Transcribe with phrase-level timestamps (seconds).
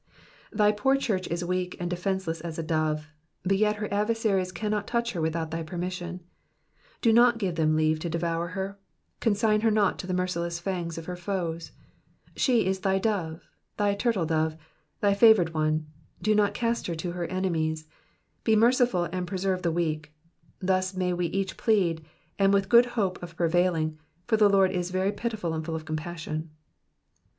[0.01, 0.03] ''^
[0.57, 3.05] Thy poor church is weak and defenceless as a dove,
[3.43, 6.21] but yet her adversaries cannot touch her without thy permission;
[7.03, 8.79] do not give them leave to devour her,
[9.19, 11.71] consign her not to the merciless fangs of her foes.
[12.35, 15.85] She is thy dove, thy turtle, thy favoured one,
[16.19, 17.85] do not cast her to her enemies.
[18.43, 20.11] Be merciful, and preserve the weak.
[20.59, 22.03] Thus may we each plead,
[22.39, 25.85] and with good hope of prevailing, for the Lord is very pitiful and full of
[25.85, 26.49] compassion.